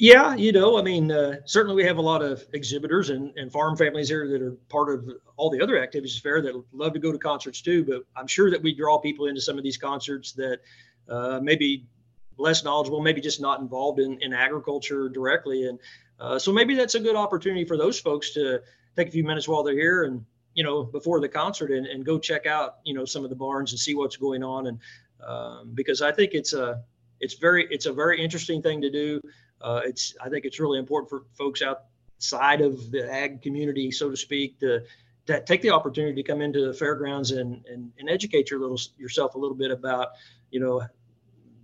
Yeah, 0.00 0.36
you 0.36 0.52
know, 0.52 0.78
I 0.78 0.82
mean, 0.82 1.10
uh, 1.10 1.38
certainly 1.44 1.74
we 1.74 1.84
have 1.84 1.98
a 1.98 2.02
lot 2.02 2.22
of 2.22 2.44
exhibitors 2.52 3.10
and, 3.10 3.36
and 3.36 3.50
farm 3.50 3.76
families 3.76 4.08
here 4.08 4.28
that 4.28 4.40
are 4.40 4.52
part 4.68 4.94
of 4.94 5.10
all 5.36 5.50
the 5.50 5.60
other 5.60 5.82
activities 5.82 6.16
fair 6.16 6.40
that 6.40 6.54
love 6.72 6.92
to 6.92 7.00
go 7.00 7.10
to 7.10 7.18
concerts 7.18 7.60
too. 7.60 7.84
But 7.84 8.04
I'm 8.14 8.28
sure 8.28 8.48
that 8.48 8.62
we 8.62 8.72
draw 8.72 8.98
people 8.98 9.26
into 9.26 9.40
some 9.40 9.58
of 9.58 9.64
these 9.64 9.76
concerts 9.76 10.32
that 10.34 10.60
uh, 11.08 11.40
maybe 11.42 11.88
less 12.36 12.62
knowledgeable, 12.62 13.00
maybe 13.00 13.20
just 13.20 13.40
not 13.40 13.58
involved 13.60 13.98
in, 13.98 14.22
in 14.22 14.32
agriculture 14.32 15.08
directly. 15.08 15.66
And 15.66 15.80
uh, 16.20 16.38
so 16.38 16.52
maybe 16.52 16.76
that's 16.76 16.94
a 16.94 17.00
good 17.00 17.16
opportunity 17.16 17.64
for 17.64 17.76
those 17.76 17.98
folks 17.98 18.30
to 18.34 18.60
take 18.94 19.08
a 19.08 19.10
few 19.10 19.24
minutes 19.24 19.48
while 19.48 19.64
they're 19.64 19.74
here 19.74 20.04
and, 20.04 20.24
you 20.54 20.62
know, 20.62 20.84
before 20.84 21.20
the 21.20 21.28
concert 21.28 21.72
and, 21.72 21.86
and 21.86 22.04
go 22.04 22.20
check 22.20 22.46
out, 22.46 22.76
you 22.84 22.94
know, 22.94 23.04
some 23.04 23.24
of 23.24 23.30
the 23.30 23.36
barns 23.36 23.72
and 23.72 23.80
see 23.80 23.96
what's 23.96 24.16
going 24.16 24.44
on. 24.44 24.68
And 24.68 24.78
um, 25.26 25.72
because 25.74 26.02
I 26.02 26.12
think 26.12 26.34
it's 26.34 26.52
a, 26.52 26.84
it's 27.18 27.34
very, 27.34 27.66
it's 27.72 27.86
a 27.86 27.92
very 27.92 28.22
interesting 28.22 28.62
thing 28.62 28.80
to 28.82 28.90
do 28.90 29.20
uh, 29.60 29.80
it's 29.84 30.14
I 30.20 30.28
think 30.28 30.44
it's 30.44 30.60
really 30.60 30.78
important 30.78 31.10
for 31.10 31.24
folks 31.36 31.62
outside 31.62 32.60
of 32.60 32.90
the 32.90 33.10
ag 33.10 33.42
community, 33.42 33.90
so 33.90 34.10
to 34.10 34.16
speak, 34.16 34.58
to, 34.60 34.82
to 35.26 35.40
take 35.44 35.62
the 35.62 35.70
opportunity 35.70 36.22
to 36.22 36.26
come 36.26 36.40
into 36.40 36.66
the 36.66 36.72
fairgrounds 36.72 37.32
and, 37.32 37.64
and, 37.66 37.92
and 37.98 38.08
educate 38.08 38.50
your 38.50 38.60
little 38.60 38.80
yourself 38.96 39.34
a 39.34 39.38
little 39.38 39.56
bit 39.56 39.70
about 39.70 40.08
you 40.50 40.60
know 40.60 40.80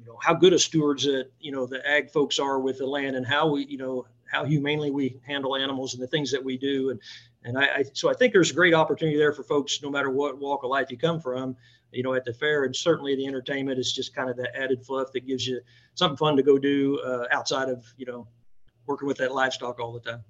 you 0.00 0.06
know 0.06 0.18
how 0.20 0.34
good 0.34 0.52
a 0.52 0.58
stewards 0.58 1.04
that 1.04 1.30
you 1.40 1.52
know 1.52 1.66
the 1.66 1.86
ag 1.88 2.10
folks 2.10 2.38
are 2.38 2.60
with 2.60 2.78
the 2.78 2.86
land 2.86 3.16
and 3.16 3.26
how 3.26 3.48
we 3.48 3.64
you 3.66 3.78
know 3.78 4.06
how 4.34 4.44
humanely 4.44 4.90
we 4.90 5.20
handle 5.26 5.56
animals 5.56 5.94
and 5.94 6.02
the 6.02 6.06
things 6.06 6.30
that 6.32 6.42
we 6.42 6.58
do. 6.58 6.90
And 6.90 7.00
and 7.44 7.58
I, 7.58 7.64
I 7.64 7.84
so 7.92 8.10
I 8.10 8.14
think 8.14 8.32
there's 8.32 8.50
a 8.50 8.54
great 8.54 8.74
opportunity 8.74 9.16
there 9.16 9.32
for 9.32 9.44
folks 9.44 9.82
no 9.82 9.90
matter 9.90 10.10
what 10.10 10.38
walk 10.38 10.64
of 10.64 10.70
life 10.70 10.90
you 10.90 10.98
come 10.98 11.20
from 11.20 11.56
you 11.94 12.02
know, 12.02 12.14
at 12.14 12.24
the 12.24 12.34
fair. 12.34 12.64
And 12.64 12.74
certainly 12.74 13.16
the 13.16 13.26
entertainment 13.26 13.78
is 13.78 13.92
just 13.92 14.14
kind 14.14 14.28
of 14.30 14.36
the 14.36 14.48
added 14.56 14.84
fluff 14.84 15.08
that 15.12 15.26
gives 15.26 15.46
you 15.46 15.60
something 15.94 16.16
fun 16.16 16.36
to 16.36 16.42
go 16.42 16.58
do 16.58 17.00
uh, 17.00 17.24
outside 17.30 17.68
of, 17.68 17.84
you 17.96 18.06
know, 18.06 18.26
working 18.86 19.08
with 19.08 19.18
that 19.18 19.32
livestock 19.32 19.80
all 19.80 19.92
the 19.92 20.00
time. 20.00 20.22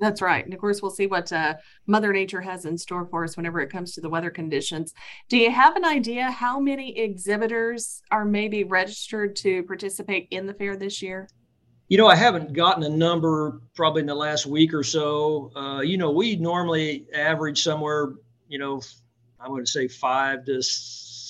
That's 0.00 0.22
right. 0.22 0.44
And 0.44 0.54
of 0.54 0.60
course, 0.60 0.80
we'll 0.80 0.92
see 0.92 1.08
what 1.08 1.32
uh, 1.32 1.54
Mother 1.86 2.12
Nature 2.12 2.40
has 2.40 2.64
in 2.64 2.78
store 2.78 3.06
for 3.06 3.24
us 3.24 3.36
whenever 3.36 3.60
it 3.60 3.70
comes 3.70 3.94
to 3.94 4.00
the 4.00 4.08
weather 4.08 4.30
conditions. 4.30 4.94
Do 5.28 5.36
you 5.36 5.50
have 5.50 5.74
an 5.74 5.84
idea 5.84 6.30
how 6.30 6.60
many 6.60 6.96
exhibitors 6.96 8.00
are 8.10 8.24
maybe 8.24 8.62
registered 8.62 9.34
to 9.36 9.64
participate 9.64 10.28
in 10.30 10.46
the 10.46 10.54
fair 10.54 10.76
this 10.76 11.02
year? 11.02 11.28
You 11.88 11.98
know, 11.98 12.06
I 12.06 12.14
haven't 12.14 12.52
gotten 12.52 12.84
a 12.84 12.88
number 12.88 13.60
probably 13.74 14.00
in 14.00 14.06
the 14.06 14.14
last 14.14 14.46
week 14.46 14.72
or 14.72 14.84
so. 14.84 15.50
Uh, 15.56 15.80
you 15.80 15.98
know, 15.98 16.12
we 16.12 16.36
normally 16.36 17.06
average 17.12 17.62
somewhere, 17.62 18.12
you 18.46 18.58
know, 18.58 18.80
I'm 19.40 19.48
going 19.48 19.64
to 19.64 19.70
say 19.70 19.88
five 19.88 20.44
to 20.44 20.62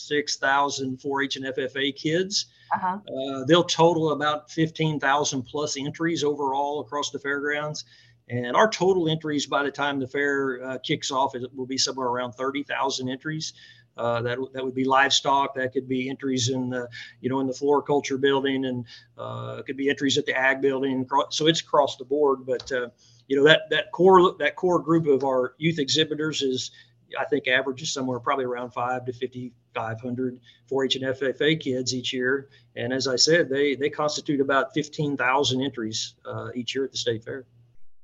6,000 0.08 0.98
4-H 0.98 1.36
and 1.36 1.44
FFA 1.46 1.94
kids. 1.94 2.46
Uh-huh. 2.74 2.98
Uh, 2.98 3.44
they'll 3.44 3.64
total 3.64 4.12
about 4.12 4.50
15,000 4.50 5.42
plus 5.42 5.76
entries 5.76 6.24
overall 6.24 6.80
across 6.80 7.10
the 7.10 7.18
fairgrounds. 7.18 7.84
And 8.30 8.54
our 8.56 8.68
total 8.68 9.08
entries 9.08 9.46
by 9.46 9.62
the 9.62 9.70
time 9.70 9.98
the 9.98 10.06
fair 10.06 10.62
uh, 10.62 10.78
kicks 10.78 11.10
off, 11.10 11.34
it 11.34 11.42
will 11.54 11.66
be 11.66 11.78
somewhere 11.78 12.08
around 12.08 12.32
30,000 12.32 13.08
entries. 13.08 13.54
Uh, 13.96 14.22
that 14.22 14.38
that 14.52 14.64
would 14.64 14.76
be 14.76 14.84
livestock. 14.84 15.54
That 15.56 15.72
could 15.72 15.88
be 15.88 16.08
entries 16.08 16.50
in 16.50 16.70
the 16.70 16.88
you 17.20 17.28
know 17.28 17.40
in 17.40 17.48
the 17.48 17.52
floriculture 17.52 18.16
building, 18.16 18.64
and 18.64 18.84
uh, 19.18 19.60
could 19.62 19.76
be 19.76 19.90
entries 19.90 20.16
at 20.16 20.24
the 20.24 20.38
ag 20.38 20.60
building. 20.60 21.04
So 21.30 21.48
it's 21.48 21.60
across 21.60 21.96
the 21.96 22.04
board. 22.04 22.46
But 22.46 22.70
uh, 22.70 22.90
you 23.26 23.36
know 23.36 23.44
that 23.44 23.62
that 23.70 23.90
core 23.90 24.36
that 24.38 24.54
core 24.54 24.78
group 24.78 25.08
of 25.08 25.24
our 25.24 25.54
youth 25.58 25.80
exhibitors 25.80 26.42
is 26.42 26.70
I 27.18 27.24
think 27.24 27.48
averages 27.48 27.92
somewhere 27.92 28.18
probably 28.20 28.44
around 28.44 28.72
five 28.72 29.04
to 29.06 29.12
5,500 29.12 30.40
4-H 30.70 30.96
and 30.96 31.04
FFA 31.04 31.60
kids 31.60 31.94
each 31.94 32.12
year. 32.12 32.48
And 32.76 32.92
as 32.92 33.06
I 33.06 33.16
said, 33.16 33.48
they 33.48 33.74
they 33.74 33.90
constitute 33.90 34.40
about 34.40 34.74
15,000 34.74 35.62
entries 35.62 36.14
uh, 36.26 36.48
each 36.54 36.74
year 36.74 36.84
at 36.84 36.92
the 36.92 36.98
state 36.98 37.24
fair. 37.24 37.46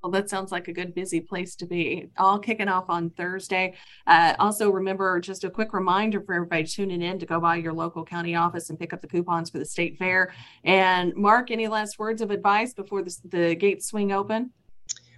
Well, 0.04 0.10
that 0.10 0.28
sounds 0.28 0.52
like 0.52 0.68
a 0.68 0.72
good 0.72 0.94
busy 0.94 1.18
place 1.18 1.56
to 1.56 1.64
be. 1.64 2.10
All 2.18 2.38
kicking 2.38 2.68
off 2.68 2.90
on 2.90 3.08
Thursday. 3.08 3.72
Uh, 4.06 4.34
also, 4.38 4.68
remember 4.68 5.18
just 5.18 5.44
a 5.44 5.50
quick 5.50 5.72
reminder 5.72 6.20
for 6.20 6.34
everybody 6.34 6.64
tuning 6.64 7.00
in 7.00 7.18
to 7.18 7.24
go 7.24 7.40
by 7.40 7.56
your 7.56 7.72
local 7.72 8.04
county 8.04 8.34
office 8.34 8.68
and 8.68 8.78
pick 8.78 8.92
up 8.92 9.00
the 9.00 9.08
coupons 9.08 9.48
for 9.48 9.58
the 9.58 9.64
state 9.64 9.96
fair. 9.96 10.34
And 10.62 11.14
Mark, 11.14 11.50
any 11.50 11.68
last 11.68 11.98
words 11.98 12.20
of 12.20 12.30
advice 12.30 12.74
before 12.74 13.02
the, 13.02 13.16
the 13.24 13.54
gates 13.54 13.86
swing 13.86 14.12
open? 14.12 14.52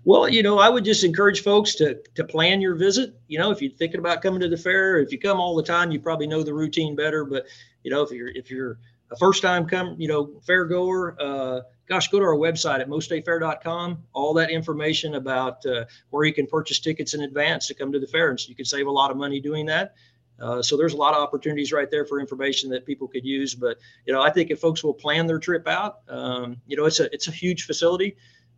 Well, 0.07 0.29
you 0.29 0.45
know, 0.45 0.61
I 0.61 0.69
would 0.69 0.85
just 0.85 1.03
encourage 1.03 1.43
folks 1.43 1.75
to 1.75 2.01
to 2.15 2.23
plan 2.23 2.61
your 2.61 2.77
visit. 2.77 3.19
You 3.27 3.41
know, 3.41 3.51
if 3.51 3.61
you're 3.61 3.73
thinking 3.73 3.99
about 3.99 4.23
coming 4.23 4.39
to 4.39 4.49
the 4.49 4.57
fair, 4.57 5.01
if 5.01 5.11
you 5.11 5.19
come 5.19 5.41
all 5.41 5.57
the 5.57 5.65
time, 5.65 5.91
you 5.91 5.99
probably 5.99 6.29
know 6.29 6.45
the 6.45 6.55
routine 6.55 6.95
better. 6.95 7.25
But 7.25 7.47
you 7.83 7.91
know, 7.91 8.03
if 8.03 8.13
you're 8.13 8.29
if 8.29 8.49
you're 8.49 8.79
a 9.11 9.17
first 9.17 9.43
time 9.43 9.67
come, 9.67 9.97
you 9.99 10.07
know, 10.07 10.41
fair 10.47 10.65
goer, 10.65 11.17
uh, 11.21 11.63
gosh, 11.89 12.07
go 12.07 12.21
to 12.21 12.25
our 12.25 12.37
website 12.37 12.79
at 12.79 12.89
mostatefair.com. 12.89 14.05
All 14.13 14.33
that 14.35 14.51
information 14.51 15.17
about 15.17 15.67
uh, 15.67 15.87
where 16.11 16.25
you 16.25 16.33
can 16.33 16.47
purchase 16.47 16.79
tickets 16.79 17.15
in 17.15 17.23
advance 17.23 17.67
to 17.67 17.75
come 17.75 17.91
to 17.91 17.99
the 17.99 18.07
fair, 18.07 18.31
and 18.31 18.39
so 18.39 18.49
you 18.49 18.55
can 18.55 18.65
save 18.65 18.87
a 18.87 18.93
lot 18.93 19.11
of 19.11 19.17
money 19.17 19.41
doing 19.41 19.67
that. 19.67 19.97
Uh, 20.39 20.63
so 20.63 20.77
there's 20.77 20.93
a 20.93 20.97
lot 20.97 21.15
of 21.15 21.21
opportunities 21.21 21.73
right 21.73 21.91
there 21.91 22.05
for 22.05 22.21
information 22.21 22.71
that 22.71 22.87
people 22.87 23.09
could 23.09 23.25
use. 23.25 23.57
But 23.57 23.79
you 24.05 24.13
know, 24.13 24.23
I 24.23 24.31
think 24.31 24.53
if 24.53 24.61
folks 24.61 24.85
will 24.85 24.95
plan 24.95 25.27
their 25.27 25.41
trip 25.41 25.67
out, 25.67 26.03
um, 26.09 26.59
you 26.65 26.77
know, 26.77 26.85
it's 26.85 27.01
a 27.01 27.13
it's 27.13 27.27
a 27.27 27.33
huge 27.33 27.65
facility. 27.65 28.17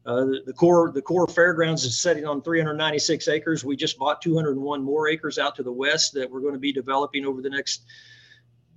Uh, 0.09 0.25
the, 0.25 0.43
the, 0.47 0.53
core 0.55 0.91
the 0.91 1.03
core 1.03 1.27
fairgrounds 1.27 1.85
is 1.85 2.01
sitting 2.01 2.25
on 2.25 2.41
396 2.41 3.29
acres. 3.29 3.63
We 3.63 3.77
just 3.77 3.99
bought 3.99 4.23
201 4.23 4.83
more 4.83 5.07
acres 5.07 5.39
out 5.39 5.55
to 5.57 5.63
the 5.63 5.73
west 5.73 6.15
that 6.15 6.31
we're 6.31 6.41
going 6.41 6.55
to 6.55 6.59
be 6.59 6.73
developing 6.73 7.27
over 7.27 7.43
the 7.43 7.51
next 7.51 7.85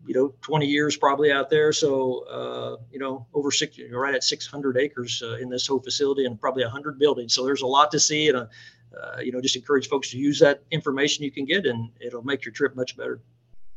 you 0.05 0.13
know 0.13 0.33
20 0.41 0.65
years 0.65 0.97
probably 0.97 1.31
out 1.31 1.49
there. 1.49 1.71
So 1.71 2.25
uh, 2.25 2.83
you 2.91 2.99
know 2.99 3.27
over 3.33 3.49
six 3.49 3.77
right 3.93 4.13
at 4.13 4.25
600 4.25 4.77
acres 4.77 5.23
uh, 5.25 5.37
in 5.37 5.49
this 5.49 5.65
whole 5.65 5.79
facility 5.79 6.25
and 6.25 6.39
probably 6.39 6.63
100 6.63 6.99
buildings. 6.99 7.33
So 7.33 7.45
there's 7.45 7.61
a 7.61 7.67
lot 7.67 7.91
to 7.91 7.99
see 7.99 8.27
and 8.27 8.39
uh, 8.39 8.47
you 9.21 9.31
know 9.31 9.39
just 9.39 9.55
encourage 9.55 9.87
folks 9.87 10.11
to 10.11 10.17
use 10.17 10.37
that 10.39 10.63
information 10.69 11.23
you 11.23 11.31
can 11.31 11.45
get 11.45 11.65
and 11.65 11.91
it'll 12.01 12.23
make 12.23 12.43
your 12.43 12.51
trip 12.51 12.75
much 12.75 12.97
better 12.97 13.21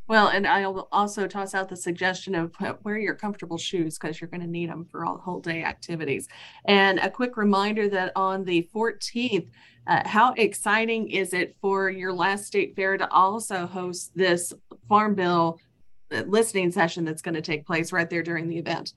well, 0.07 0.29
and 0.29 0.47
I'll 0.47 0.89
also 0.93 1.27
toss 1.27 1.55
out 1.55 1.69
the 1.69 1.77
suggestion 1.77 2.35
of 2.35 2.55
wear 2.83 2.99
your 2.99 3.15
comfortable 3.15 3.59
shoes 3.59 3.99
because 3.99 4.21
you're 4.21 4.29
going 4.29 4.43
to 4.43 4.47
need 4.47 4.71
them 4.71 4.87
for 4.91 5.05
all 5.05 5.19
whole 5.19 5.41
day 5.41 5.65
activities. 5.65 6.29
And 6.67 6.99
a 6.99 7.11
quick 7.11 7.37
reminder 7.37 7.89
that 7.89 8.13
on 8.15 8.45
the 8.45 8.69
14th, 8.75 9.49
uh, 9.87 10.07
how 10.07 10.33
exciting 10.35 11.11
is 11.11 11.33
it 11.33 11.57
for 11.61 11.91
your 11.91 12.13
last 12.13 12.47
state 12.47 12.75
fair 12.77 12.97
to 12.97 13.11
also 13.11 13.67
host 13.67 14.13
this 14.15 14.53
Farm 14.89 15.15
Bill 15.15 15.59
listening 16.27 16.71
session 16.71 17.05
that's 17.05 17.23
going 17.23 17.35
to 17.35 17.43
take 17.43 17.67
place 17.67 17.93
right 17.93 18.09
there 18.09 18.23
during 18.23 18.49
the 18.49 18.59
event. 18.59 18.95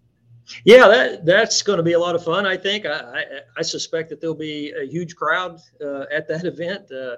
Yeah, 0.63 0.87
that 0.87 1.25
that's 1.25 1.61
going 1.61 1.77
to 1.77 1.83
be 1.83 1.93
a 1.93 1.99
lot 1.99 2.15
of 2.15 2.23
fun. 2.23 2.45
I 2.45 2.55
think. 2.55 2.85
I 2.85 2.99
I, 2.99 3.23
I 3.57 3.61
suspect 3.61 4.09
that 4.09 4.21
there'll 4.21 4.35
be 4.35 4.71
a 4.71 4.85
huge 4.85 5.15
crowd 5.15 5.59
uh, 5.81 6.05
at 6.11 6.27
that 6.29 6.45
event. 6.53 6.89
Uh, 6.91 7.17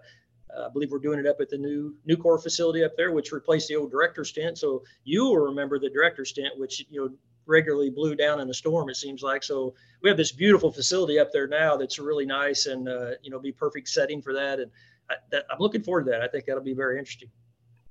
I 0.57 0.69
believe 0.69 0.91
we're 0.91 0.99
doing 0.99 1.19
it 1.19 1.27
up 1.27 1.37
at 1.39 1.49
the 1.49 1.57
new 1.57 1.95
Nucor 2.07 2.41
facility 2.41 2.83
up 2.83 2.95
there, 2.97 3.11
which 3.11 3.31
replaced 3.31 3.67
the 3.67 3.75
old 3.75 3.91
director's 3.91 4.31
tent. 4.31 4.57
So 4.57 4.83
you 5.03 5.23
will 5.25 5.37
remember 5.37 5.79
the 5.79 5.89
director's 5.89 6.31
tent, 6.31 6.53
which 6.57 6.85
you 6.89 7.01
know 7.01 7.13
regularly 7.45 7.89
blew 7.89 8.15
down 8.15 8.39
in 8.39 8.49
a 8.49 8.53
storm. 8.53 8.89
It 8.89 8.95
seems 8.95 9.21
like. 9.21 9.43
So 9.43 9.73
we 10.01 10.09
have 10.09 10.17
this 10.17 10.31
beautiful 10.31 10.71
facility 10.71 11.19
up 11.19 11.31
there 11.31 11.47
now 11.47 11.77
that's 11.77 11.99
really 11.99 12.25
nice 12.25 12.65
and 12.65 12.87
uh, 12.87 13.11
you 13.21 13.29
know 13.29 13.39
be 13.39 13.51
perfect 13.51 13.89
setting 13.89 14.21
for 14.21 14.33
that. 14.33 14.59
And 14.59 14.71
I, 15.09 15.15
that, 15.31 15.45
I'm 15.51 15.59
looking 15.59 15.83
forward 15.83 16.05
to 16.05 16.11
that. 16.11 16.21
I 16.21 16.27
think 16.27 16.45
that'll 16.45 16.63
be 16.63 16.73
very 16.73 16.97
interesting. 16.97 17.29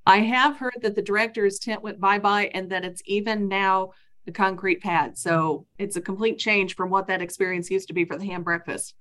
I 0.06 0.20
have 0.20 0.56
heard 0.56 0.78
that 0.80 0.94
the 0.94 1.02
director's 1.02 1.58
tent 1.58 1.82
went 1.82 2.00
bye 2.00 2.18
bye 2.18 2.50
and 2.54 2.70
that 2.70 2.84
it's 2.84 3.02
even 3.04 3.48
now 3.48 3.92
the 4.24 4.32
concrete 4.32 4.82
pad. 4.82 5.16
So 5.16 5.66
it's 5.78 5.96
a 5.96 6.00
complete 6.00 6.38
change 6.38 6.76
from 6.76 6.90
what 6.90 7.06
that 7.06 7.22
experience 7.22 7.70
used 7.70 7.88
to 7.88 7.94
be 7.94 8.04
for 8.04 8.16
the 8.16 8.26
ham 8.26 8.42
breakfast. 8.42 8.94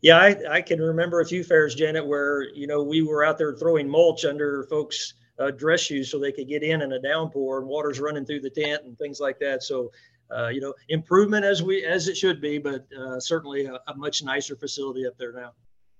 Yeah, 0.00 0.18
I, 0.18 0.36
I 0.50 0.62
can 0.62 0.80
remember 0.80 1.20
a 1.20 1.26
few 1.26 1.42
fairs, 1.42 1.74
Janet, 1.74 2.06
where 2.06 2.44
you 2.54 2.66
know 2.66 2.82
we 2.82 3.02
were 3.02 3.24
out 3.24 3.38
there 3.38 3.54
throwing 3.54 3.88
mulch 3.88 4.24
under 4.24 4.64
folks' 4.64 5.14
uh, 5.38 5.50
dress 5.50 5.80
shoes 5.80 6.10
so 6.10 6.18
they 6.18 6.32
could 6.32 6.48
get 6.48 6.62
in 6.62 6.82
in 6.82 6.92
a 6.92 7.00
downpour 7.00 7.58
and 7.58 7.66
water's 7.66 8.00
running 8.00 8.24
through 8.24 8.40
the 8.40 8.50
tent 8.50 8.84
and 8.84 8.96
things 8.96 9.20
like 9.20 9.38
that. 9.40 9.62
So 9.62 9.90
uh, 10.36 10.48
you 10.48 10.60
know, 10.60 10.74
improvement 10.88 11.44
as 11.44 11.62
we 11.62 11.84
as 11.84 12.08
it 12.08 12.16
should 12.16 12.40
be, 12.40 12.58
but 12.58 12.86
uh, 12.92 13.18
certainly 13.18 13.66
a, 13.66 13.74
a 13.88 13.96
much 13.96 14.22
nicer 14.22 14.56
facility 14.56 15.06
up 15.06 15.16
there 15.18 15.32
now 15.32 15.52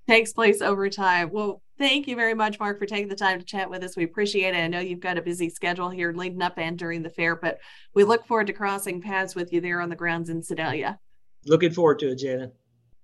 takes 0.08 0.32
place 0.32 0.62
over 0.62 0.88
time. 0.88 1.30
Well, 1.30 1.62
thank 1.76 2.08
you 2.08 2.16
very 2.16 2.34
much, 2.34 2.58
Mark, 2.58 2.78
for 2.78 2.86
taking 2.86 3.08
the 3.08 3.14
time 3.14 3.38
to 3.38 3.44
chat 3.44 3.68
with 3.68 3.84
us. 3.84 3.96
We 3.96 4.04
appreciate 4.04 4.54
it. 4.54 4.58
I 4.58 4.66
know 4.66 4.80
you've 4.80 5.00
got 5.00 5.18
a 5.18 5.22
busy 5.22 5.50
schedule 5.50 5.90
here 5.90 6.12
leading 6.12 6.42
up 6.42 6.54
and 6.56 6.78
during 6.78 7.02
the 7.02 7.10
fair, 7.10 7.36
but 7.36 7.58
we 7.94 8.04
look 8.04 8.26
forward 8.26 8.46
to 8.46 8.54
crossing 8.54 9.02
paths 9.02 9.34
with 9.34 9.52
you 9.52 9.60
there 9.60 9.82
on 9.82 9.90
the 9.90 9.96
grounds 9.96 10.30
in 10.30 10.42
Sedalia. 10.42 10.98
Looking 11.44 11.72
forward 11.72 11.98
to 12.00 12.10
it, 12.10 12.18
Janet. 12.18 12.54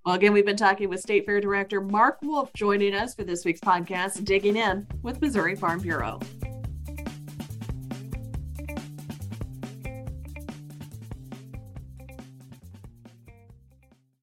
Well, 0.05 0.17
again, 0.17 0.35
we've 0.35 0.45
been 0.45 0.55
talking 0.55 0.91
with 0.91 1.01
State 1.01 1.25
Fair 1.25 1.41
Director 1.41 1.81
Mark 1.81 2.19
Wolfe 2.21 2.53
joining 2.53 2.95
us 2.95 3.15
for 3.15 3.25
this 3.25 3.47
week's 3.47 3.61
podcast, 3.61 4.23
Digging 4.27 4.55
In 4.55 4.87
with 5.03 5.19
Missouri 5.23 5.57
Farm 5.57 5.81
Bureau. 5.81 6.21